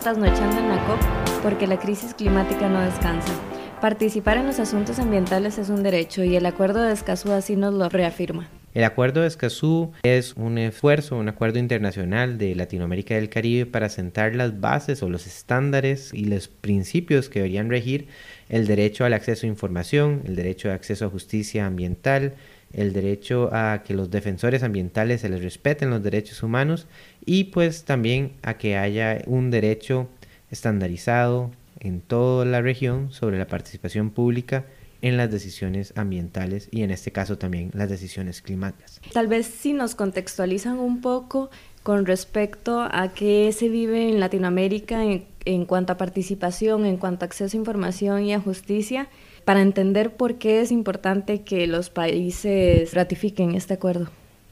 trasnochando 0.00 0.58
en 0.58 0.68
la 0.68 0.84
COP 0.86 1.00
porque 1.42 1.66
la 1.66 1.78
crisis 1.78 2.14
climática 2.14 2.68
no 2.68 2.80
descansa. 2.80 3.32
Participar 3.80 4.36
en 4.36 4.46
los 4.46 4.58
asuntos 4.58 4.98
ambientales 4.98 5.58
es 5.58 5.70
un 5.70 5.82
derecho 5.82 6.24
y 6.24 6.36
el 6.36 6.44
Acuerdo 6.44 6.82
de 6.82 6.92
Escazú 6.92 7.32
así 7.32 7.56
nos 7.56 7.72
lo 7.72 7.88
reafirma. 7.88 8.48
El 8.72 8.84
Acuerdo 8.84 9.22
de 9.22 9.26
Escazú 9.26 9.92
es 10.02 10.34
un 10.36 10.56
esfuerzo, 10.58 11.16
un 11.16 11.28
acuerdo 11.28 11.58
internacional 11.58 12.38
de 12.38 12.54
Latinoamérica 12.54 13.14
y 13.14 13.16
del 13.16 13.28
Caribe 13.28 13.66
para 13.66 13.88
sentar 13.88 14.34
las 14.36 14.60
bases 14.60 15.02
o 15.02 15.08
los 15.08 15.26
estándares 15.26 16.12
y 16.14 16.26
los 16.26 16.48
principios 16.48 17.28
que 17.28 17.40
deberían 17.40 17.68
regir 17.68 18.08
el 18.48 18.66
derecho 18.66 19.04
al 19.04 19.12
acceso 19.12 19.46
a 19.46 19.48
información, 19.48 20.22
el 20.26 20.36
derecho 20.36 20.68
de 20.68 20.74
acceso 20.74 21.06
a 21.06 21.10
justicia 21.10 21.66
ambiental, 21.66 22.34
el 22.72 22.92
derecho 22.92 23.50
a 23.52 23.82
que 23.82 23.94
los 23.94 24.10
defensores 24.10 24.62
ambientales 24.62 25.22
se 25.22 25.28
les 25.28 25.42
respeten 25.42 25.90
los 25.90 26.02
derechos 26.02 26.42
humanos 26.42 26.86
y 27.24 27.44
pues 27.44 27.84
también 27.84 28.32
a 28.42 28.54
que 28.54 28.76
haya 28.76 29.22
un 29.26 29.50
derecho 29.50 30.08
estandarizado 30.50 31.50
en 31.80 32.00
toda 32.00 32.44
la 32.44 32.60
región 32.60 33.12
sobre 33.12 33.38
la 33.38 33.46
participación 33.46 34.10
pública 34.10 34.64
en 35.02 35.16
las 35.16 35.30
decisiones 35.30 35.94
ambientales 35.96 36.68
y 36.70 36.82
en 36.82 36.90
este 36.90 37.10
caso 37.10 37.38
también 37.38 37.70
las 37.72 37.88
decisiones 37.88 38.42
climáticas. 38.42 39.00
Tal 39.12 39.28
vez 39.28 39.46
si 39.46 39.72
nos 39.72 39.94
contextualizan 39.94 40.78
un 40.78 41.00
poco 41.00 41.50
con 41.82 42.04
respecto 42.04 42.80
a 42.82 43.12
qué 43.14 43.50
se 43.52 43.68
vive 43.68 44.10
en 44.10 44.20
Latinoamérica 44.20 45.02
en, 45.02 45.24
en 45.46 45.64
cuanto 45.64 45.94
a 45.94 45.96
participación, 45.96 46.84
en 46.84 46.98
cuanto 46.98 47.24
a 47.24 47.26
acceso 47.26 47.56
a 47.56 47.60
información 47.60 48.24
y 48.24 48.34
a 48.34 48.40
justicia, 48.40 49.08
para 49.44 49.62
entender 49.62 50.16
por 50.16 50.38
qué 50.38 50.60
es 50.60 50.70
importante 50.70 51.42
que 51.42 51.66
los 51.66 51.90
países 51.90 52.94
ratifiquen 52.94 53.54
este 53.54 53.74
acuerdo. 53.74 54.10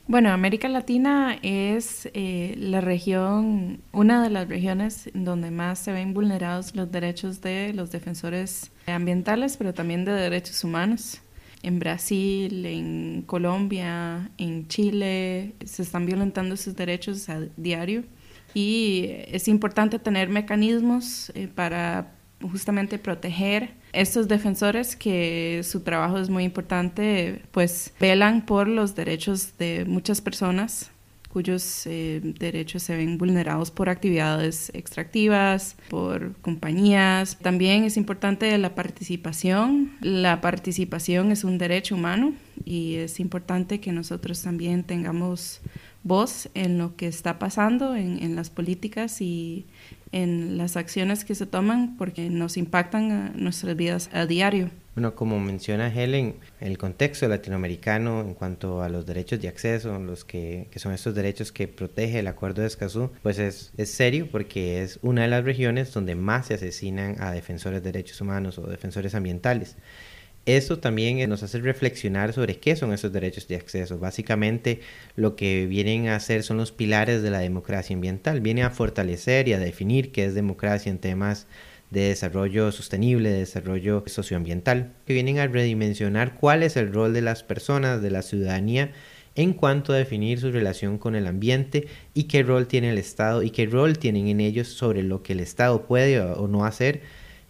Bueno, 0.09 0.31
América 0.31 0.71
Latina 0.71 1.39
es 1.43 2.09
eh, 2.15 2.55
la 2.57 2.81
región, 2.81 3.83
una 3.93 4.23
de 4.23 4.31
las 4.31 4.49
regiones 4.49 5.11
donde 5.13 5.51
más 5.51 5.81
se 5.81 5.93
ven 5.93 6.15
vulnerados 6.15 6.75
los 6.75 6.91
derechos 6.91 7.43
de 7.43 7.75
los 7.75 7.91
defensores 7.91 8.71
ambientales, 8.87 9.59
pero 9.59 9.75
también 9.75 10.07
de 10.07 10.13
derechos 10.13 10.65
humanos. 10.65 11.21
En 11.63 11.79
Brasil, 11.79 12.65
en 12.65 13.23
Colombia, 13.27 14.31
en 14.39 14.67
Chile, 14.69 15.53
se 15.63 15.83
están 15.83 16.07
violentando 16.07 16.57
sus 16.57 16.75
derechos 16.75 17.29
a 17.29 17.43
diario 17.59 18.05
y 18.55 19.09
es 19.27 19.47
importante 19.47 19.99
tener 19.99 20.31
mecanismos 20.31 21.31
eh, 21.35 21.49
para 21.55 22.13
justamente 22.41 22.99
proteger 22.99 23.73
estos 23.93 24.29
defensores 24.29 24.97
que 24.97 25.63
su 25.65 25.81
trabajo 25.81 26.19
es 26.19 26.31
muy 26.31 26.45
importante, 26.45 27.43
pues 27.53 27.93
velan 28.01 28.45
por 28.45 28.69
los 28.69 28.95
derechos 28.95 29.57
de 29.59 29.85
muchas 29.87 30.21
personas 30.21 30.91
cuyos 31.29 31.87
eh, 31.87 32.21
derechos 32.23 32.83
se 32.83 32.97
ven 32.97 33.19
vulnerados 33.19 33.71
por 33.71 33.89
actividades 33.89 34.71
extractivas, 34.75 35.77
por 35.89 36.35
compañías. 36.41 37.39
También 37.39 37.85
es 37.85 37.97
importante 37.97 38.57
la 38.59 38.75
participación. 38.75 39.93
La 40.01 40.41
participación 40.41 41.31
es 41.31 41.45
un 41.45 41.59
derecho 41.59 41.95
humano 41.95 42.33
y 42.65 42.97
es 42.97 43.21
importante 43.21 43.81
que 43.81 43.93
nosotros 43.93 44.43
también 44.43 44.85
tengamos 44.85 45.61
voz 46.03 46.49
en 46.55 46.79
lo 46.79 46.97
que 46.97 47.07
está 47.07 47.39
pasando 47.39 47.95
en, 47.95 48.23
en 48.23 48.35
las 48.35 48.51
políticas 48.51 49.21
y 49.21 49.67
en 50.13 50.57
las 50.59 50.77
acciones 50.77 51.25
que 51.25 51.35
se 51.35 51.47
toman 51.47 51.97
porque 51.97 52.31
nos 52.31 52.57
impactan 52.57 53.11
a 53.11 53.33
nuestras 53.35 53.77
vidas 53.77 54.11
a 54.13 54.27
diario. 54.27 54.71
Bueno, 54.95 55.15
como 55.15 55.39
menciona 55.39 55.95
Helen, 55.95 56.35
el 56.61 56.77
contexto 56.77 57.29
latinoamericano 57.29 58.21
en 58.21 58.35
cuanto 58.35 58.83
a 58.83 58.89
los 58.89 59.07
derechos 59.07 59.41
de 59.41 59.47
acceso, 59.47 59.97
los 60.01 60.25
que, 60.25 60.67
que 60.73 60.81
son 60.81 60.93
estos 60.93 61.15
derechos 61.15 61.53
que 61.53 61.69
protege 61.69 62.19
el 62.19 62.27
Acuerdo 62.27 62.63
de 62.63 62.67
Escazú, 62.67 63.13
pues 63.23 63.39
es, 63.39 63.73
es, 63.77 63.93
serio 63.93 64.29
porque 64.29 64.83
es 64.83 64.99
una 65.03 65.23
de 65.23 65.29
las 65.29 65.45
regiones 65.45 65.93
donde 65.93 66.17
más 66.17 66.47
se 66.47 66.55
asesinan 66.55 67.15
a 67.21 67.31
defensores 67.31 67.81
de 67.85 67.93
derechos 67.93 68.21
humanos 68.21 68.59
o 68.59 68.67
defensores 68.67 69.15
ambientales. 69.15 69.77
Eso 70.49 70.79
también 70.79 71.29
nos 71.29 71.43
hace 71.43 71.59
reflexionar 71.59 72.33
sobre 72.33 72.59
qué 72.59 72.75
son 72.75 72.95
esos 72.95 73.13
derechos 73.13 73.49
de 73.49 73.57
acceso. 73.57 73.99
Básicamente 73.99 74.81
lo 75.15 75.37
que 75.37 75.67
vienen 75.67 76.09
a 76.09 76.17
hacer 76.17 76.43
son 76.43 76.57
los 76.57 76.73
pilares 76.73 77.21
de 77.23 77.31
la 77.31 77.41
democracia 77.41 77.95
ambiental. 77.95 78.41
Viene 78.41 78.63
a 78.63 78.71
fortalecer 78.71 79.47
y 79.47 79.53
a 79.53 79.59
definir 79.59 80.11
qué 80.11 80.25
es 80.25 80.35
democracia 80.35 80.89
en 80.89 81.01
temas 81.01 81.49
de 81.91 82.09
desarrollo 82.09 82.73
sostenible, 82.73 83.29
de 83.29 83.41
desarrollo 83.41 84.05
socioambiental, 84.07 84.95
que 85.05 85.13
vienen 85.13 85.39
a 85.39 85.49
redimensionar 85.49 86.37
cuál 86.37 86.63
es 86.63 86.79
el 86.79 86.95
rol 86.95 87.13
de 87.13 87.21
las 87.21 87.43
personas, 87.43 88.01
de 88.01 88.11
la 88.11 88.23
ciudadanía, 88.23 88.93
en 89.35 89.53
cuanto 89.53 89.93
a 89.93 89.97
definir 89.97 90.41
su 90.41 90.51
relación 90.51 90.97
con 90.97 91.15
el 91.15 91.27
ambiente 91.27 91.89
y 92.15 92.25
qué 92.25 92.43
rol 92.43 92.69
tiene 92.69 92.89
el 92.89 92.97
Estado 92.97 93.43
y 93.43 93.51
qué 93.51 93.67
rol 93.67 93.99
tienen 93.99 94.29
en 94.29 94.41
ellos 94.41 94.69
sobre 94.69 95.03
lo 95.03 95.23
que 95.23 95.35
el 95.35 95.41
Estado 95.41 95.85
puede 95.85 96.19
o 96.23 96.49
no 96.49 96.65
hacer 96.65 97.03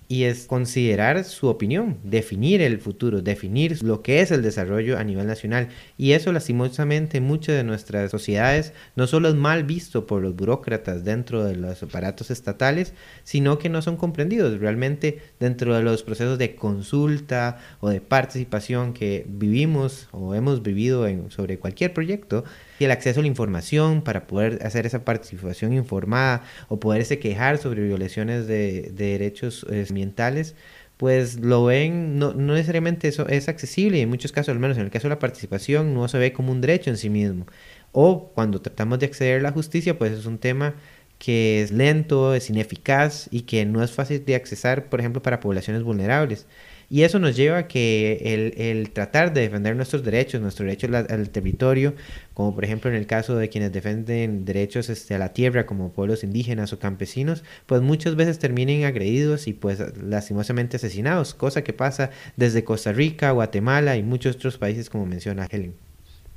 y 0.09 0.25
es 0.25 0.47
considerar 0.47 1.23
su 1.25 1.49
opinión, 1.49 1.99
definir 2.03 2.63
el 2.63 2.81
futuro, 2.81 3.21
definir 3.21 3.83
lo 3.83 4.03
que 4.03 4.23
es 4.23 4.31
el 4.31 4.41
desarrollo 4.43 4.97
a 4.97 5.05
nivel 5.05 5.27
nacional. 5.27 5.69
Y 5.99 6.13
eso 6.13 6.33
lastimosamente 6.33 7.19
en 7.19 7.25
muchas 7.25 7.57
de 7.57 7.65
nuestras 7.65 8.11
sociedades 8.11 8.73
no 8.97 9.07
solo 9.07 9.29
es 9.29 9.35
mal 9.35 9.65
visto 9.65 10.07
por 10.07 10.23
los 10.23 10.35
burócratas 10.35 11.05
dentro 11.05 11.45
de 11.45 11.57
los 11.57 11.83
aparatos 11.83 12.31
estatales, 12.31 12.95
sino 13.23 13.59
que 13.59 13.69
no 13.69 13.83
son 13.83 13.99
comprendidos 13.99 14.59
realmente 14.59 15.19
dentro 15.39 15.77
de 15.77 15.83
los 15.83 16.03
procesos 16.03 16.39
de 16.39 16.55
consulta 16.55 17.59
o 17.81 17.91
de 17.91 18.01
participación 18.01 18.95
que 18.95 19.27
vivimos 19.29 20.09
o 20.13 20.35
hemos 20.35 20.63
vivido 20.63 21.07
en, 21.07 21.31
sobre 21.31 21.59
cualquier 21.59 21.93
proyecto 21.93 22.45
y 22.79 22.85
el 22.85 22.91
acceso 22.91 23.21
a 23.21 23.23
la 23.23 23.29
información 23.29 24.03
para 24.03 24.27
poder 24.27 24.61
hacer 24.65 24.87
esa 24.87 25.05
participación 25.05 25.73
informada 25.73 26.45
o 26.69 26.81
poderse 26.81 27.19
quejar 27.19 27.59
sobre 27.59 27.83
violaciones 27.83 28.47
de, 28.47 28.91
derechos 28.93 29.67
eh, 29.71 29.87
ambientales, 29.89 30.55
pues 30.97 31.39
lo 31.41 31.65
ven, 31.65 32.19
no, 32.19 32.35
no 32.35 32.55
necesariamente 32.55 33.09
eso 33.09 33.29
es 33.29 33.49
accesible 33.49 33.99
y 33.99 34.01
en 34.03 34.09
muchos 34.09 34.33
casos, 34.33 34.51
al 34.51 34.59
menos 34.59 34.77
en 34.77 34.85
el 34.85 34.91
caso 34.91 35.09
de 35.09 35.15
la 35.15 35.19
participación, 35.19 35.95
no 35.95 36.09
se 36.09 36.19
ve 36.19 36.33
como 36.33 36.53
un 36.53 36.61
derecho 36.61 36.91
en 36.91 36.97
sí 36.97 37.11
mismo. 37.11 37.47
O 37.93 38.31
cuando 38.35 38.61
tratamos 38.61 38.99
de 38.99 39.07
acceder 39.07 39.41
a 39.41 39.43
la 39.43 39.53
justicia, 39.53 39.99
pues 39.99 40.13
es 40.13 40.27
un 40.27 40.39
tema 40.39 40.75
que 41.19 41.63
es 41.63 41.73
lento, 41.73 42.35
es 42.35 42.51
ineficaz 42.51 43.29
y 43.31 43.43
que 43.43 43.65
no 43.67 43.83
es 43.83 43.93
fácil 43.93 44.25
de 44.25 44.35
accesar, 44.37 44.89
por 44.89 45.01
ejemplo, 45.01 45.23
para 45.23 45.41
poblaciones 45.41 45.83
vulnerables. 45.83 46.47
Y 46.91 47.03
eso 47.03 47.19
nos 47.19 47.37
lleva 47.37 47.59
a 47.59 47.69
que 47.69 48.55
el, 48.57 48.91
tratar 48.91 49.35
de 49.35 49.43
defender 49.43 49.77
nuestros 49.77 50.03
derechos, 50.03 50.41
nuestro 50.41 50.65
derecho 50.65 50.87
al, 50.87 51.29
territorio, 51.29 51.95
como 52.33 52.55
por 52.55 52.65
ejemplo 52.65 52.89
en 52.89 52.97
el 52.97 53.07
caso 53.07 53.37
de 53.37 53.51
quienes 53.51 53.73
defienden 53.73 54.47
derechos 54.47 54.89
este, 54.89 55.15
a 55.15 55.19
la 55.19 55.35
tierra 55.35 55.67
como 55.67 55.91
pueblos 55.91 56.25
indígenas 56.25 56.73
o 56.73 56.79
campesinos, 56.79 57.45
pues 57.67 57.83
muchas 57.83 58.17
veces 58.17 58.39
terminen 58.39 58.85
agredidos 58.85 59.49
y 59.49 59.53
pues 59.53 59.83
lastimosamente 60.03 60.77
asesinados, 60.77 61.35
cosa 61.35 61.63
que 61.63 61.75
pasa 61.75 62.09
desde 62.37 62.65
Costa 62.65 62.93
Rica, 62.93 63.33
Guatemala 63.33 63.97
y 63.99 64.03
muchos 64.03 64.37
otros 64.37 64.57
países 64.57 64.89
como 64.89 65.05
menciona 65.05 65.47
Helen. 65.51 65.75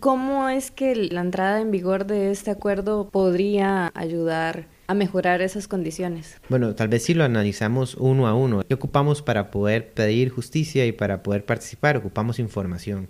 ¿Cómo 0.02 0.50
es 0.50 0.72
que 0.72 0.96
la 0.96 1.22
entrada 1.22 1.62
en 1.62 1.72
vigor 1.72 2.08
de 2.08 2.32
este 2.32 2.52
acuerdo 2.52 3.08
podría 3.10 3.92
ayudar 3.94 4.66
a 4.92 4.94
mejorar 4.94 5.42
esas 5.42 5.70
condiciones? 5.70 6.36
Bueno, 6.50 6.76
tal 6.76 6.90
vez 6.90 7.04
si 7.04 7.14
lo 7.14 7.24
analizamos 7.24 7.96
uno 7.96 8.28
a 8.28 8.34
uno. 8.34 8.62
¿Qué 8.68 8.74
ocupamos 8.74 9.22
para 9.22 9.50
poder 9.50 9.94
pedir 9.94 10.30
justicia 10.30 10.86
y 10.86 10.92
para 10.92 11.24
poder 11.24 11.46
participar? 11.46 11.96
Ocupamos 11.96 12.40
información. 12.40 13.08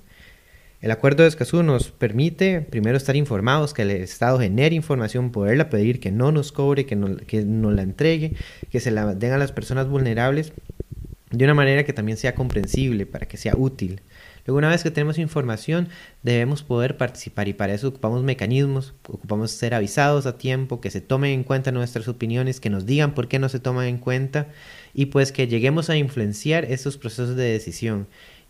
El 0.81 0.91
acuerdo 0.91 1.23
de 1.23 1.29
Escazú 1.29 1.63
nos 1.63 1.89
permite 1.89 2.61
primero 2.61 2.97
estar 2.97 3.15
informados, 3.15 3.73
que 3.73 3.81
el 3.81 3.91
Estado 3.91 4.39
genere 4.39 4.75
información, 4.75 5.31
poderla 5.31 5.69
pedir, 5.71 5.99
que 5.99 6.11
no 6.11 6.31
nos 6.31 6.51
cobre, 6.51 6.85
que, 6.85 6.97
que 7.25 7.43
nos 7.43 7.73
la 7.73 7.81
entregue, 7.81 8.35
que 8.69 8.79
se 8.79 8.91
la 8.91 9.15
den 9.15 9.31
a 9.31 9.37
las 9.39 9.51
personas 9.51 9.87
vulnerables 9.87 10.53
de 11.31 11.45
una 11.45 11.53
manera 11.55 11.83
que 11.83 11.93
también 11.93 12.17
sea 12.17 12.35
comprensible, 12.35 13.07
para 13.07 13.25
que 13.25 13.37
sea 13.37 13.53
útil. 13.57 14.01
Luego, 14.45 14.57
una 14.57 14.69
vez 14.69 14.83
que 14.83 14.91
tenemos 14.91 15.17
información, 15.17 15.89
debemos 16.23 16.63
poder 16.63 16.97
participar 16.97 17.47
y 17.47 17.53
para 17.53 17.73
eso 17.73 17.89
ocupamos 17.89 18.23
mecanismos, 18.23 18.93
ocupamos 19.07 19.51
ser 19.51 19.73
avisados 19.73 20.25
a 20.25 20.37
tiempo, 20.37 20.81
que 20.81 20.89
se 20.89 21.01
tomen 21.01 21.31
en 21.31 21.43
cuenta 21.43 21.71
nuestras 21.71 22.07
opiniones, 22.07 22.59
que 22.59 22.69
nos 22.69 22.85
digan 22.85 23.13
por 23.13 23.27
qué 23.27 23.39
no 23.39 23.49
se 23.49 23.59
toman 23.59 23.87
en 23.87 23.97
cuenta 23.97 24.47
y 24.93 25.07
pues 25.07 25.31
que 25.31 25.47
lleguemos 25.47 25.89
a 25.89 25.97
influenciar 25.97 26.65
estos 26.65 26.97
procesos 26.97 27.35
de 27.35 27.43
decisión. 27.43 28.07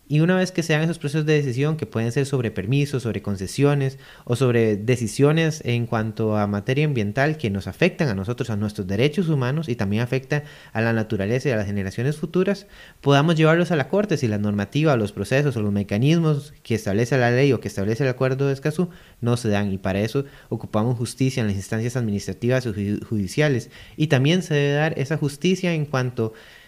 Y 0.08 0.20
una 0.20 0.36
vez 0.36 0.52
que 0.52 0.62
se 0.62 0.74
hagan 0.74 0.84
esos 0.84 0.98
procesos 0.98 1.24
de 1.24 1.34
decisión, 1.34 1.76
que 1.76 1.86
pueden 1.86 2.12
ser 2.12 2.26
sobre 2.26 2.50
permisos, 2.50 3.04
sobre 3.04 3.22
concesiones 3.22 3.98
o 4.24 4.36
sobre 4.36 4.76
decisiones 4.76 5.62
en 5.64 5.86
cuanto 5.86 6.36
a 6.36 6.46
materia 6.46 6.84
ambiental 6.84 7.38
que 7.38 7.50
nos 7.50 7.66
afectan 7.66 8.08
a 8.08 8.14
nosotros, 8.14 8.50
a 8.50 8.56
nuestros 8.56 8.86
derechos 8.86 9.28
humanos 9.28 9.68
y 9.68 9.76
también 9.76 10.02
afectan 10.02 10.42
a 10.72 10.80
la 10.80 10.92
naturaleza 10.92 11.48
y 11.48 11.52
a 11.52 11.56
las 11.56 11.66
generaciones 11.66 12.16
futuras, 12.16 12.66
podamos 13.00 13.36
llevarlos 13.36 13.70
a 13.70 13.76
la 13.76 13.88
Corte 13.88 14.16
si 14.16 14.28
la 14.28 14.38
normativa, 14.38 14.96
los 14.96 15.12
procesos 15.12 15.56
o 15.56 15.62
los 15.62 15.72
mecanismos 15.72 16.52
que 16.62 16.74
establece 16.74 17.16
la 17.16 17.30
ley 17.30 17.52
o 17.52 17.60
que 17.60 17.68
establece 17.68 18.02
el 18.02 18.10
acuerdo 18.10 18.48
de 18.48 18.52
Escazú 18.52 18.90
no 19.20 19.36
se 19.36 19.48
dan. 19.48 19.72
Y 19.72 19.78
para 19.78 20.00
eso 20.00 20.24
ocupamos 20.48 20.98
justicia 20.98 21.40
en 21.40 21.46
las 21.46 21.56
instancias 21.56 21.96
administrativas 21.96 22.66
o 22.66 22.74
judiciales. 22.74 23.70
Y 23.96 24.08
también 24.08 24.42
se 24.42 24.54
debe 24.54 24.72
dar 24.74 24.98
esa 24.98 25.16
justicia 25.16 25.72
en 25.72 25.86
cuanto 25.86 26.34
a 26.34 26.61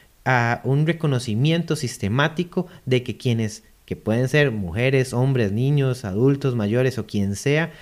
un 0.64 0.86
reconocimiento 0.86 1.76
sistemático 1.76 2.66
de 2.86 3.02
que 3.02 3.16
quienes, 3.16 3.62
que 3.84 3.96
pueden 3.96 4.28
ser 4.28 4.50
mujeres, 4.50 5.12
hombres, 5.12 5.52
niños, 5.52 6.04
adultos, 6.04 6.54
mayores 6.54 6.98
o 6.98 7.06
quien 7.06 7.36
sea, 7.36 7.72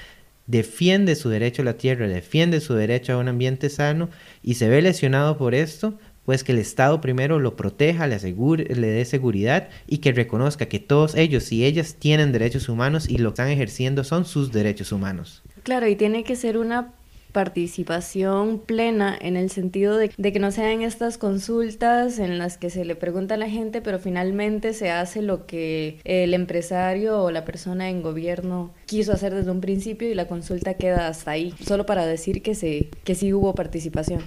defiende 0.47 1.15
su 1.15 1.29
derecho 1.29 1.63
a 1.63 1.67
la 1.67 1.77
tierra, 1.77 2.09
defiende 2.09 2.61
su 2.61 2.75
derecho 2.75 3.13
a 3.13 3.19
un 3.19 3.29
ambiente 3.29 3.69
sano 3.69 4.09
y 4.43 4.55
se 4.55 4.69
ve 4.69 4.83
lesionado 4.83 5.39
por 5.39 5.55
esto, 5.55 5.99
pues 6.25 6.45
que 6.45 6.53
el 6.53 6.59
Estado 6.59 7.01
primero 7.01 7.39
lo 7.39 7.57
proteja, 7.57 8.07
le, 8.07 8.17
asegure, 8.17 8.65
le 8.75 8.89
dé 8.89 9.05
seguridad 9.05 9.69
y 9.87 9.99
que 9.99 10.13
reconozca 10.13 10.67
que 10.67 10.79
todos 10.79 11.15
ellos 11.15 11.51
y 11.53 11.65
ellas 11.65 11.97
tienen 11.99 12.33
derechos 12.33 12.69
humanos 12.69 13.09
y 13.09 13.19
lo 13.19 13.31
que 13.31 13.43
están 13.43 13.49
ejerciendo 13.49 14.05
son 14.05 14.25
sus 14.25 14.53
derechos 14.53 14.93
humanos. 14.93 15.43
Claro, 15.63 15.89
y 15.89 15.97
tiene 15.97 16.25
que 16.25 16.37
ser 16.37 16.59
una 16.59 16.93
participación 17.33 18.61
plena 18.61 19.17
en 19.21 19.37
el 19.37 19.51
sentido 19.51 19.97
de, 19.97 20.11
que 20.11 20.39
no 20.39 20.51
sean 20.51 20.83
estas 20.83 21.19
consultas 21.19 22.19
en 22.19 22.39
las 22.39 22.59
que 22.59 22.71
se 22.71 22.85
le 22.85 22.95
pregunta 22.95 23.35
a 23.35 23.39
la 23.39 23.49
gente, 23.49 23.81
pero 23.81 23.99
finalmente 23.99 24.75
se 24.75 24.91
hace 24.91 25.23
lo 25.23 25.47
que 25.47 25.99
el 26.05 26.35
empresario 26.35 27.23
o 27.23 27.31
la 27.31 27.45
persona 27.45 27.91
en 27.91 28.03
gobierno 28.03 28.73
quiso 28.87 29.13
hacer 29.13 29.35
desde 29.35 29.51
un 29.51 29.61
principio 29.61 30.11
y 30.11 30.15
la 30.15 30.29
consulta 30.29 30.75
queda 30.75 31.09
hasta 31.09 31.33
ahí, 31.33 31.55
solo 31.65 31.87
para 31.87 32.07
decir 32.07 32.43
que, 32.43 32.55
se, 32.55 32.91
que 33.05 33.15
sí 33.15 33.33
hubo 33.33 33.55
participación. 33.55 34.23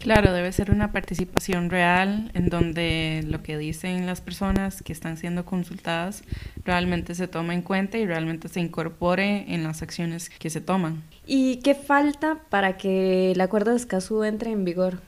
Claro, 0.00 0.32
debe 0.32 0.50
ser 0.50 0.70
una 0.70 0.92
participación 0.92 1.68
real 1.68 2.30
en 2.32 2.48
donde 2.48 3.22
lo 3.28 3.42
que 3.42 3.58
dicen 3.58 4.06
las 4.06 4.22
personas 4.22 4.82
que 4.82 4.94
están 4.94 5.18
siendo 5.18 5.44
consultadas 5.44 6.22
realmente 6.64 7.14
se 7.14 7.28
toma 7.28 7.52
en 7.52 7.60
cuenta 7.60 7.98
y 7.98 8.06
realmente 8.06 8.48
se 8.48 8.60
incorpore 8.60 9.44
en 9.52 9.62
las 9.62 9.82
acciones 9.82 10.30
que 10.30 10.48
se 10.48 10.62
toman. 10.62 11.02
¿Y 11.26 11.56
qué 11.56 11.74
falta 11.74 12.38
para 12.48 12.78
que 12.78 13.32
el 13.32 13.40
acuerdo 13.42 13.72
de 13.72 13.76
Escazú 13.76 14.24
entre 14.24 14.50
en 14.50 14.64
vigor? 14.64 15.00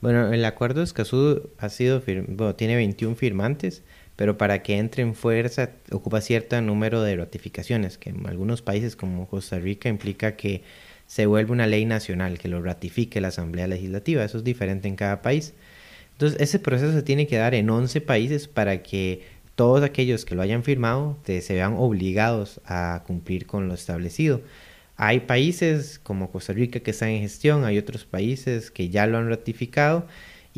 Bueno, 0.00 0.32
el 0.32 0.44
acuerdo 0.46 0.80
de 0.80 0.84
Escazú 0.84 1.50
ha 1.58 1.68
sido 1.68 2.00
tiene 2.54 2.76
21 2.76 3.16
firmantes, 3.16 3.82
pero 4.16 4.38
para 4.38 4.62
que 4.62 4.78
entre 4.78 5.02
en 5.02 5.14
fuerza 5.14 5.72
ocupa 5.92 6.22
cierto 6.22 6.58
número 6.62 7.02
de 7.02 7.16
ratificaciones, 7.16 7.98
que 7.98 8.10
en 8.10 8.26
algunos 8.26 8.62
países 8.62 8.96
como 8.96 9.28
Costa 9.28 9.58
Rica 9.58 9.90
implica 9.90 10.36
que 10.36 10.62
se 11.08 11.24
vuelve 11.24 11.52
una 11.52 11.66
ley 11.66 11.86
nacional 11.86 12.38
que 12.38 12.48
lo 12.48 12.62
ratifique 12.62 13.20
la 13.20 13.28
Asamblea 13.28 13.66
Legislativa. 13.66 14.22
Eso 14.22 14.38
es 14.38 14.44
diferente 14.44 14.88
en 14.88 14.94
cada 14.94 15.22
país. 15.22 15.54
Entonces, 16.12 16.38
ese 16.40 16.58
proceso 16.58 16.92
se 16.92 17.02
tiene 17.02 17.26
que 17.26 17.38
dar 17.38 17.54
en 17.54 17.70
11 17.70 18.02
países 18.02 18.46
para 18.46 18.82
que 18.82 19.22
todos 19.54 19.82
aquellos 19.82 20.24
que 20.24 20.34
lo 20.34 20.42
hayan 20.42 20.62
firmado 20.62 21.16
se 21.24 21.54
vean 21.54 21.74
obligados 21.78 22.60
a 22.66 23.02
cumplir 23.06 23.46
con 23.46 23.68
lo 23.68 23.74
establecido. 23.74 24.42
Hay 24.96 25.20
países 25.20 25.98
como 25.98 26.30
Costa 26.30 26.52
Rica 26.52 26.80
que 26.80 26.90
están 26.90 27.08
en 27.08 27.22
gestión, 27.22 27.64
hay 27.64 27.78
otros 27.78 28.04
países 28.04 28.70
que 28.70 28.90
ya 28.90 29.06
lo 29.06 29.16
han 29.16 29.28
ratificado 29.30 30.06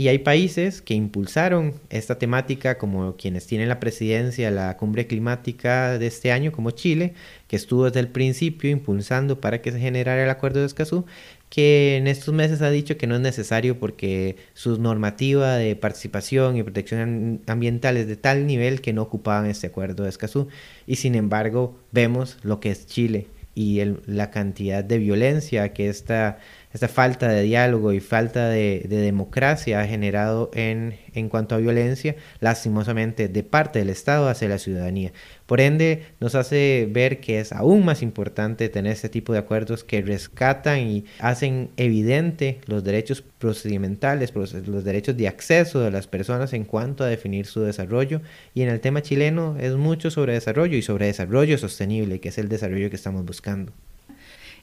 y 0.00 0.08
hay 0.08 0.20
países 0.20 0.81
que 0.81 0.94
impulsaron 0.94 1.75
esta 1.91 2.19
temática, 2.19 2.79
como 2.79 3.17
quienes 3.17 3.47
tienen 3.47 3.69
la 3.69 3.81
presidencia 3.81 4.49
de 4.49 4.56
la 4.56 4.75
cumbre 4.79 5.06
climática 5.06 5.99
de 5.99 6.06
este 6.06 6.32
año, 6.32 6.52
como 6.52 6.70
Chile, 6.70 7.12
que 7.49 7.56
estuvo 7.56 7.85
desde 7.85 8.00
el 8.00 8.08
principio 8.08 8.70
impulsando 8.70 9.43
para 9.43 9.61
que 9.61 9.73
se 9.73 9.79
generara 9.79 10.25
el 10.25 10.31
acuerdo 10.31 10.61
de 10.61 10.64
Escazú, 10.64 11.05
que 11.50 11.99
en 11.99 12.06
estos 12.06 12.32
meses 12.32 12.62
ha 12.62 12.70
dicho 12.70 12.97
que 12.97 13.06
no 13.06 13.17
es 13.17 13.20
necesario 13.20 13.79
porque 13.79 14.37
su 14.55 14.81
normativa 14.81 15.56
de 15.56 15.76
participación 15.76 16.56
y 16.56 16.62
protección 16.62 17.43
ambiental 17.46 17.99
es 17.99 18.06
de 18.08 18.17
tal 18.17 18.46
nivel 18.46 18.81
que 18.81 18.94
no 18.94 19.03
ocupaban 19.03 19.50
este 19.50 19.67
acuerdo 19.67 20.05
de 20.05 20.08
Escazú. 20.08 20.49
Y 20.87 20.96
sin 20.96 21.14
embargo, 21.14 21.79
vemos 21.93 22.38
lo 22.43 22.58
que 22.58 22.70
es 22.70 22.87
Chile 22.87 23.26
y 23.55 23.82
la 24.06 24.31
cantidad 24.31 24.82
de 24.82 24.96
violencia 24.96 25.75
que 25.75 25.91
esta 25.91 26.38
esta 26.72 26.87
falta 26.87 27.28
de 27.28 27.43
diálogo 27.43 27.93
y 27.93 28.00
falta 28.00 28.49
de, 28.49 28.87
democracia 28.88 29.81
ha 29.81 29.87
generado 29.87 30.50
en, 30.55 30.94
en 31.14 31.28
cuanto 31.28 31.56
a 31.56 31.58
violencia, 31.58 32.14
lastimosamente, 32.38 33.28
de 33.28 33.43
parte 33.43 33.81
del 33.81 33.90
Estado 33.90 34.28
hacia 34.28 34.49
la 34.49 34.58
ciudadanía. 34.58 35.12
Por 35.46 35.61
ende, 35.61 36.05
nos 36.20 36.37
hace 36.37 36.88
ver 36.88 37.19
que 37.20 37.40
es 37.40 37.52
aún 37.52 37.84
más 37.84 38.02
importante 38.02 38.69
tener 38.69 38.93
este 38.93 39.08
tipo 39.08 39.32
de 39.32 39.40
acuerdos 39.40 39.82
que 39.82 40.00
rescatan 40.00 40.78
y 40.78 41.05
hacen 41.19 41.70
evidente 41.76 42.61
los 42.67 42.84
derechos 42.84 43.22
procedimentales, 43.38 44.32
los 44.34 44.84
derechos 44.84 45.17
de 45.17 45.26
acceso 45.26 45.81
de 45.81 45.90
las 45.90 46.06
personas 46.06 46.52
en 46.52 46.64
cuanto 46.64 47.02
a 47.02 47.08
definir 47.08 47.46
su 47.46 47.62
desarrollo. 47.62 48.20
Y 48.55 48.62
en 48.62 48.69
el 48.69 48.81
tema 48.81 49.02
chileno 49.02 49.56
es 49.58 49.75
mucho 49.75 50.11
sobre 50.12 50.34
desarrollo 50.34 50.76
y 50.76 50.82
sobre 50.82 51.06
desarrollo 51.06 51.58
sostenible, 51.58 52.20
que 52.20 52.28
es 52.28 52.38
el 52.38 52.49
desarrollo 52.49 52.90
que 52.90 52.96
estamos 52.96 53.25
buscando 53.25 53.72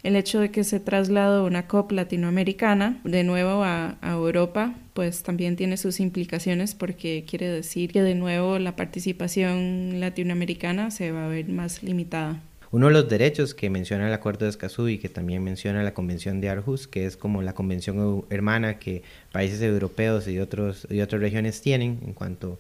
el 0.08 0.16
hecho 0.16 0.40
de 0.40 0.52
que 0.52 0.64
se 0.64 0.80
trasladó 0.80 1.44
una 1.44 1.68
COP 1.68 1.92
latinoamericana 1.92 3.02
de 3.04 3.26
nuevo 3.26 3.66
a, 3.66 3.98
Europa, 4.02 4.74
pues 4.94 5.22
también 5.22 5.58
tiene 5.58 5.76
sus 5.76 6.00
implicaciones 6.00 6.76
porque 6.76 7.26
quiere 7.28 7.50
decir 7.50 7.92
que 7.92 8.02
de 8.02 8.16
nuevo 8.16 8.58
la 8.58 8.78
participación 8.78 10.00
latinoamericana 10.00 10.92
se 10.92 11.12
va 11.12 11.26
a 11.26 11.28
ver 11.28 11.50
más 11.50 11.84
limitada. 11.84 12.42
Uno 12.72 12.88
de 12.88 12.94
los 12.94 13.10
derechos 13.10 13.54
que 13.54 13.70
menciona 13.70 14.08
el 14.08 14.14
Acuerdo 14.14 14.46
de 14.46 14.52
Escazú 14.52 14.88
y 14.88 14.98
que 14.98 15.10
también 15.10 15.44
menciona 15.44 15.84
la 15.84 15.94
Convención 15.94 16.40
de 16.40 16.50
Aarhus, 16.50 16.88
que 16.88 17.06
es 17.06 17.18
como 17.18 17.42
la 17.42 17.54
convención 17.54 18.24
hermana 18.30 18.80
que 18.80 19.04
países 19.34 19.62
europeos 19.62 20.26
y, 20.30 20.40
otros, 20.40 20.88
y 20.90 21.02
otras 21.02 21.22
regiones 21.22 21.60
tienen 21.60 22.00
en 22.06 22.14
cuanto 22.14 22.60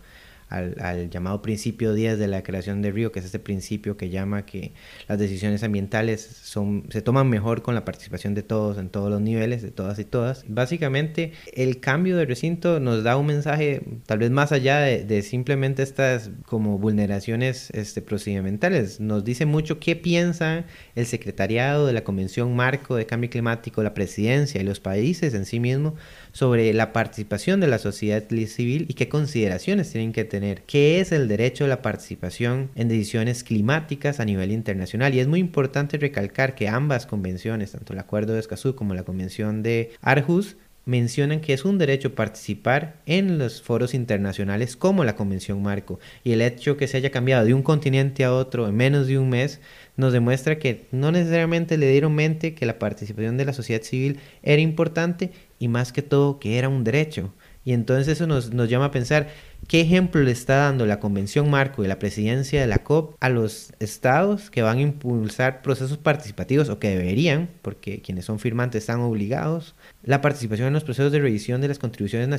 al, 0.49 1.09
llamado 1.09 1.41
principio 1.41 1.93
10 1.93 2.17
de 2.19 2.27
la 2.27 2.43
creación 2.43 2.81
de 2.81 2.91
Río, 2.91 3.11
que 3.11 3.19
es 3.19 3.25
este 3.25 3.39
principio 3.39 3.97
que 3.97 4.09
llama 4.09 4.45
que 4.45 4.73
las 5.07 5.19
decisiones 5.19 5.63
ambientales 5.63 6.21
son, 6.21 6.85
se 6.89 7.01
toman 7.01 7.29
mejor 7.29 7.61
con 7.61 7.75
la 7.75 7.83
participación 7.83 8.33
de 8.33 8.43
todos 8.43 8.77
en 8.77 8.89
todos 8.89 9.09
los 9.09 9.21
niveles, 9.21 9.61
de 9.61 9.71
todas 9.71 9.99
y 9.99 10.05
todas. 10.05 10.45
Básicamente, 10.47 11.33
el 11.53 11.79
cambio 11.79 12.17
de 12.17 12.25
recinto 12.25 12.79
nos 12.79 13.03
da 13.03 13.17
un 13.17 13.25
mensaje 13.25 13.81
tal 14.05 14.19
vez 14.19 14.31
más 14.31 14.51
allá 14.51 14.79
de, 14.79 15.21
simplemente 15.21 15.83
estas 15.83 16.31
como 16.45 16.77
vulneraciones 16.77 17.69
este, 17.71 18.01
procedimentales. 18.01 18.99
Nos 18.99 19.23
dice 19.23 19.45
mucho 19.45 19.79
qué 19.79 19.95
piensa 19.95 20.65
el 20.95 21.05
secretariado 21.05 21.85
de 21.87 21.93
la 21.93 22.03
Convención 22.03 22.55
Marco 22.55 22.95
de 22.95 23.05
Cambio 23.05 23.29
Climático, 23.29 23.83
la 23.83 23.93
presidencia 23.93 24.61
y 24.61 24.63
los 24.63 24.79
países 24.79 25.33
en 25.33 25.45
sí 25.45 25.59
mismos 25.59 25.93
sobre 26.31 26.73
la 26.73 26.93
participación 26.93 27.59
de 27.59 27.67
la 27.67 27.79
sociedad 27.79 28.23
civil 28.47 28.85
y 28.87 28.93
qué 28.93 29.09
consideraciones 29.09 29.91
tienen 29.91 30.13
que 30.13 30.23
tener. 30.23 30.36
¿Qué 30.67 30.99
es 30.99 31.11
el 31.11 31.27
derecho 31.27 31.65
a 31.65 31.67
la 31.67 31.81
participación 31.81 32.69
en 32.75 32.87
decisiones 32.87 33.43
climáticas 33.43 34.19
a 34.19 34.25
nivel 34.25 34.51
internacional? 34.51 35.13
Y 35.13 35.19
es 35.19 35.27
muy 35.27 35.39
importante 35.39 35.97
recalcar 35.97 36.55
que 36.55 36.67
ambas 36.67 37.05
convenciones, 37.05 37.71
tanto 37.71 37.93
el 37.93 37.99
Acuerdo 37.99 38.33
de 38.33 38.39
Escazú 38.39 38.75
como 38.75 38.93
la 38.93 39.03
Convención 39.03 39.63
de 39.63 39.91
Arhus, 40.01 40.57
mencionan 40.87 41.41
que 41.41 41.53
es 41.53 41.65
un 41.65 41.77
derecho 41.77 42.15
participar 42.15 42.95
en 43.05 43.37
los 43.37 43.61
foros 43.61 43.93
internacionales 43.93 44.77
como 44.77 45.03
la 45.03 45.17
Convención 45.17 45.61
Marco 45.61 45.99
y 46.23 46.31
el 46.31 46.41
hecho 46.41 46.77
que 46.77 46.87
se 46.87 46.95
haya 46.95 47.11
cambiado 47.11 47.45
de 47.45 47.53
un 47.53 47.61
continente 47.61 48.23
a 48.23 48.33
otro 48.33 48.67
en 48.69 48.75
menos 48.75 49.07
de 49.07 49.19
un 49.19 49.29
mes 49.29 49.59
nos 49.97 50.13
demuestra 50.13 50.59
que 50.59 50.85
no 50.91 51.11
necesariamente 51.11 51.77
le 51.77 51.91
dieron 51.91 52.15
mente 52.15 52.53
que 52.53 52.65
la 52.65 52.79
participación 52.79 53.35
de 53.35 53.45
la 53.45 53.53
sociedad 53.53 53.81
civil 53.81 54.19
era 54.43 54.61
importante 54.61 55.31
y 55.59 55.67
más 55.67 55.91
que 55.91 56.03
todo 56.03 56.39
que 56.39 56.57
era 56.57 56.69
un 56.69 56.85
derecho. 56.85 57.33
Y 57.67 57.73
entonces 57.73 58.07
eso 58.07 58.27
nos, 58.27 58.53
nos, 58.53 58.69
llama 58.69 58.85
a 58.85 58.91
pensar 58.91 59.27
qué 59.67 59.81
ejemplo 59.81 60.23
le 60.23 60.31
está 60.31 60.55
dando 60.55 60.85
la 60.85 61.01
Convención 61.01 61.49
Marco 61.49 61.83
y 61.83 61.87
la 61.89 61.99
presidencia 61.99 62.61
de 62.61 62.67
la 62.67 62.77
COP 62.77 63.17
a 63.19 63.27
los 63.27 63.73
estados 63.81 64.49
que 64.49 64.61
van 64.61 64.77
a 64.77 64.81
impulsar 64.83 65.61
procesos 65.63 65.97
participativos 65.97 66.69
o 66.69 66.79
que 66.79 66.95
deberían, 66.95 67.49
porque 67.61 68.01
quienes 68.01 68.23
son 68.23 68.39
firmantes 68.39 68.83
están 68.83 69.01
obligados, 69.01 69.75
la 70.01 70.21
participación 70.21 70.67
en 70.69 70.75
los 70.75 70.85
procesos 70.85 71.11
de 71.11 71.19
revisión 71.19 71.59
de 71.59 71.67
las 71.67 71.77
contribuciones 71.77 72.29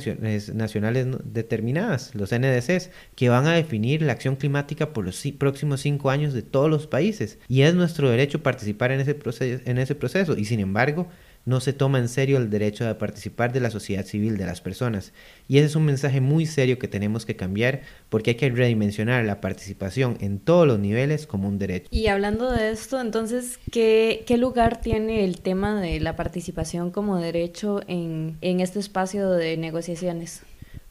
nacionales, 0.51 1.07
determinadas, 1.25 2.15
los 2.15 2.31
NDCs, 2.31 2.89
que 3.13 3.29
van 3.29 3.45
a 3.45 3.53
definir 3.53 4.01
la 4.01 4.13
acción 4.13 4.35
climática 4.35 4.93
por 4.93 5.05
los 5.05 5.23
próximos 5.37 5.81
cinco 5.81 6.09
años 6.09 6.33
de 6.33 6.41
todos 6.41 6.71
los 6.71 6.87
países. 6.87 7.37
Y 7.47 7.61
es 7.61 7.75
nuestro 7.75 8.09
derecho 8.09 8.41
participar 8.41 8.91
en 8.93 9.01
ese 9.01 9.15
en 9.65 9.77
ese 9.77 9.93
proceso. 9.93 10.35
Y 10.35 10.45
sin 10.45 10.59
embargo, 10.59 11.07
no 11.49 11.59
se 11.61 11.73
toma 11.73 11.97
en 11.97 12.07
serio 12.07 12.37
el 12.37 12.51
derecho 12.51 12.85
de 12.85 12.93
participar 12.93 13.51
de 13.51 13.59
la 13.59 13.71
sociedad 13.71 14.05
civil 14.05 14.37
de 14.37 14.45
las 14.45 14.61
personas. 14.61 15.13
Y 15.47 15.57
ese 15.57 15.65
es 15.65 15.75
un 15.75 15.83
mensaje 15.83 16.21
muy 16.21 16.45
serio 16.45 16.77
que 16.77 16.87
tenemos 16.87 17.25
que 17.25 17.35
cambiar 17.35 17.81
porque 18.09 18.31
hay 18.31 18.35
que 18.35 18.51
redimensionar 18.51 19.25
la 19.25 19.41
participación 19.41 20.17
en 20.21 20.37
todos 20.37 20.67
los 20.67 20.77
niveles 20.77 21.25
como 21.25 21.47
un 21.47 21.57
derecho. 21.57 21.89
Y 21.89 22.05
hablando 22.05 22.51
de 22.51 22.69
esto, 22.69 23.01
entonces, 23.01 23.59
¿qué, 23.71 24.23
qué 24.27 24.37
lugar 24.37 24.79
tiene 24.79 25.25
el 25.25 25.41
tema 25.41 25.81
de 25.81 25.99
la 25.99 26.15
participación 26.15 26.91
como 26.91 27.17
derecho 27.17 27.81
en, 27.87 28.37
en 28.41 28.59
este 28.59 28.77
espacio 28.77 29.31
de 29.31 29.57
negociaciones? 29.57 30.43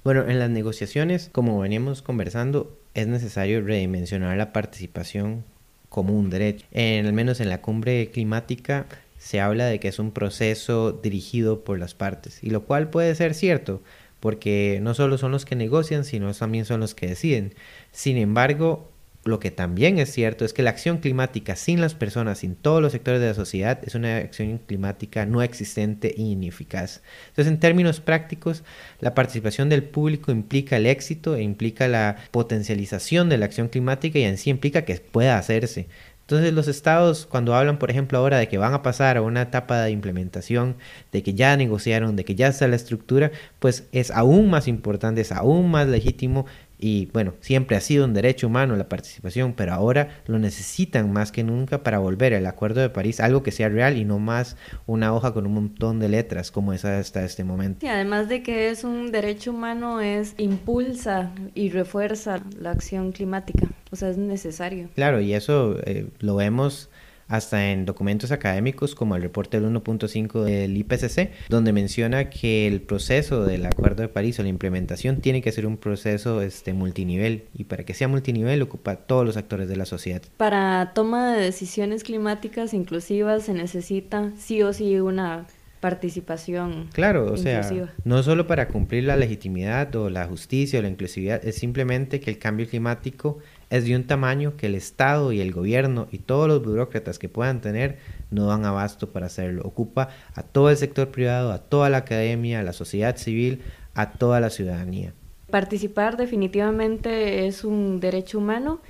Bueno, 0.02 0.28
en 0.28 0.40
las 0.40 0.50
negociaciones, 0.50 1.28
como 1.30 1.60
veníamos 1.60 2.02
conversando, 2.02 2.76
es 2.94 3.06
necesario 3.06 3.60
redimensionar 3.62 4.36
la 4.36 4.52
participación 4.52 5.44
como 5.88 6.18
un 6.18 6.30
derecho. 6.30 6.66
En, 6.72 7.06
al 7.06 7.12
menos 7.12 7.40
en 7.40 7.48
la 7.48 7.62
cumbre 7.62 8.10
climática 8.10 8.86
se 9.18 9.40
habla 9.40 9.66
de 9.66 9.80
que 9.80 9.88
es 9.88 9.98
un 9.98 10.12
proceso 10.12 10.92
dirigido 10.92 11.64
por 11.64 11.78
las 11.78 11.94
partes, 11.94 12.38
y 12.42 12.50
lo 12.50 12.64
cual 12.64 12.90
puede 12.90 13.14
ser 13.14 13.34
cierto, 13.34 13.82
porque 14.20 14.78
no 14.82 14.94
solo 14.94 15.18
son 15.18 15.32
los 15.32 15.44
que 15.44 15.56
negocian, 15.56 16.04
sino 16.04 16.32
también 16.32 16.64
son 16.64 16.80
los 16.80 16.94
que 16.94 17.08
deciden. 17.08 17.54
Sin 17.92 18.16
embargo, 18.16 18.90
lo 19.24 19.40
que 19.40 19.50
también 19.50 19.98
es 19.98 20.10
cierto 20.10 20.44
es 20.44 20.52
que 20.52 20.62
la 20.62 20.70
acción 20.70 20.98
climática 20.98 21.56
sin 21.56 21.80
las 21.80 21.94
personas, 21.94 22.38
sin 22.38 22.54
todos 22.54 22.80
los 22.80 22.92
sectores 22.92 23.20
de 23.20 23.26
la 23.28 23.34
sociedad, 23.34 23.78
es 23.84 23.94
una 23.94 24.16
acción 24.16 24.58
climática 24.58 25.26
no 25.26 25.42
existente 25.42 26.14
e 26.16 26.22
ineficaz. 26.22 27.02
Entonces, 27.28 27.52
en 27.52 27.60
términos 27.60 28.00
prácticos, 28.00 28.64
la 29.00 29.14
participación 29.14 29.68
del 29.68 29.84
público 29.84 30.32
implica 30.32 30.76
el 30.76 30.86
éxito 30.86 31.36
e 31.36 31.42
implica 31.42 31.88
la 31.88 32.16
potencialización 32.30 33.28
de 33.28 33.38
la 33.38 33.46
acción 33.46 33.68
climática 33.68 34.18
y 34.18 34.24
en 34.24 34.38
sí 34.38 34.50
implica 34.50 34.82
que 34.82 34.94
pueda 34.96 35.36
hacerse 35.36 35.88
Entonces 36.28 36.52
los 36.52 36.68
estados 36.68 37.24
cuando 37.24 37.54
hablan, 37.54 37.78
por 37.78 37.90
ejemplo, 37.90 38.18
ahora 38.18 38.36
de 38.36 38.48
que 38.48 38.58
van 38.58 38.74
a 38.74 38.82
pasar 38.82 39.16
a 39.16 39.22
una 39.22 39.40
etapa 39.40 39.80
de 39.80 39.92
implementación, 39.92 40.76
de 41.10 41.22
que 41.22 41.32
ya 41.32 41.56
negociaron, 41.56 42.16
de 42.16 42.26
que 42.26 42.34
ya 42.34 42.48
está 42.48 42.68
la 42.68 42.76
estructura, 42.76 43.30
pues 43.58 43.88
es 43.92 44.10
aún 44.10 44.50
más 44.50 44.68
importante, 44.68 45.22
es 45.22 45.32
aún 45.32 45.70
más 45.70 45.88
legítimo 45.88 46.44
y 46.78 47.06
bueno, 47.06 47.34
siempre 47.40 47.76
ha 47.76 47.80
sido 47.80 48.04
un 48.04 48.14
derecho 48.14 48.46
humano 48.46 48.76
la 48.76 48.88
participación, 48.88 49.52
pero 49.54 49.72
ahora 49.72 50.20
lo 50.26 50.38
necesitan 50.38 51.12
más 51.12 51.32
que 51.32 51.42
nunca 51.42 51.82
para 51.82 51.98
volver 51.98 52.34
al 52.34 52.46
Acuerdo 52.46 52.80
de 52.80 52.88
París, 52.88 53.20
algo 53.20 53.42
que 53.42 53.50
sea 53.50 53.68
real 53.68 53.96
y 53.96 54.04
no 54.04 54.18
más 54.20 54.56
una 54.86 55.12
hoja 55.12 55.32
con 55.32 55.46
un 55.46 55.54
montón 55.54 55.98
de 55.98 56.08
letras 56.08 56.52
como 56.52 56.72
es 56.72 56.84
hasta 56.84 57.24
este 57.24 57.42
momento. 57.42 57.84
Y 57.84 57.88
además 57.88 58.28
de 58.28 58.42
que 58.42 58.70
es 58.70 58.84
un 58.84 59.10
derecho 59.10 59.50
humano, 59.50 60.00
es 60.00 60.34
impulsa 60.38 61.32
y 61.54 61.70
refuerza 61.70 62.40
la 62.60 62.70
acción 62.70 63.10
climática, 63.10 63.66
o 63.90 63.96
sea, 63.96 64.10
es 64.10 64.18
necesario. 64.18 64.88
Claro, 64.94 65.20
y 65.20 65.34
eso 65.34 65.78
eh, 65.84 66.06
lo 66.20 66.36
vemos 66.36 66.90
hasta 67.28 67.70
en 67.70 67.84
documentos 67.84 68.32
académicos 68.32 68.94
como 68.94 69.14
el 69.14 69.22
reporte 69.22 69.60
del 69.60 69.70
1.5 69.70 70.42
del 70.42 70.76
IPCC, 70.76 71.30
donde 71.48 71.72
menciona 71.72 72.30
que 72.30 72.66
el 72.66 72.80
proceso 72.80 73.44
del 73.44 73.66
Acuerdo 73.66 74.02
de 74.02 74.08
París 74.08 74.40
o 74.40 74.42
la 74.42 74.48
implementación 74.48 75.20
tiene 75.20 75.42
que 75.42 75.52
ser 75.52 75.66
un 75.66 75.76
proceso 75.76 76.40
este, 76.40 76.72
multinivel 76.72 77.44
y 77.54 77.64
para 77.64 77.84
que 77.84 77.94
sea 77.94 78.08
multinivel 78.08 78.62
ocupa 78.62 78.92
a 78.92 78.96
todos 78.96 79.26
los 79.26 79.36
actores 79.36 79.68
de 79.68 79.76
la 79.76 79.84
sociedad. 79.84 80.22
Para 80.38 80.92
toma 80.94 81.34
de 81.34 81.42
decisiones 81.42 82.02
climáticas 82.02 82.72
inclusivas 82.72 83.44
se 83.44 83.52
necesita 83.52 84.32
sí 84.38 84.62
o 84.62 84.72
sí 84.72 84.98
una 84.98 85.46
participación. 85.80 86.88
Claro, 86.92 87.32
o 87.32 87.36
sea, 87.36 87.70
no 88.04 88.22
solo 88.22 88.46
para 88.46 88.66
cumplir 88.68 89.04
la 89.04 89.16
legitimidad 89.16 89.94
o 89.94 90.10
la 90.10 90.26
justicia 90.26 90.80
o 90.80 90.82
la 90.82 90.88
inclusividad, 90.88 91.44
es 91.44 91.56
simplemente 91.56 92.20
que 92.20 92.30
el 92.30 92.38
cambio 92.38 92.68
climático 92.68 93.38
es 93.70 93.84
de 93.84 93.96
un 93.96 94.04
tamaño 94.04 94.56
que 94.56 94.66
el 94.66 94.74
Estado 94.74 95.32
y 95.32 95.40
el 95.40 95.52
gobierno 95.52 96.08
y 96.10 96.18
todos 96.18 96.48
los 96.48 96.62
burócratas 96.64 97.18
que 97.18 97.28
puedan 97.28 97.60
tener 97.60 97.98
no 98.30 98.46
dan 98.46 98.64
abasto 98.64 99.10
para 99.10 99.26
hacerlo. 99.26 99.62
Ocupa 99.64 100.08
a 100.34 100.42
todo 100.42 100.70
el 100.70 100.76
sector 100.76 101.08
privado, 101.08 101.52
a 101.52 101.58
toda 101.58 101.90
la 101.90 101.98
academia, 101.98 102.60
a 102.60 102.62
la 102.62 102.72
sociedad 102.72 103.16
civil, 103.16 103.62
a 103.94 104.12
toda 104.12 104.40
la 104.40 104.50
ciudadanía. 104.50 105.12
Participar 105.50 106.16
definitivamente 106.16 107.46
es 107.46 107.64
un 107.64 108.00
derecho 108.00 108.38
humano 108.38 108.80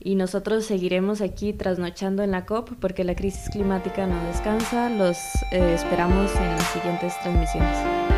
y 0.00 0.14
nosotros 0.16 0.64
seguiremos 0.64 1.20
aquí 1.20 1.52
trasnochando 1.52 2.22
en 2.22 2.30
la 2.30 2.46
COP 2.46 2.70
porque 2.78 3.04
la 3.04 3.14
crisis 3.14 3.48
climática 3.50 4.06
no 4.06 4.22
descansa. 4.26 4.90
Los 4.90 5.16
eh, 5.50 5.74
esperamos 5.74 6.30
en 6.36 6.50
las 6.50 6.66
siguientes 6.72 7.14
transmisiones. 7.22 8.13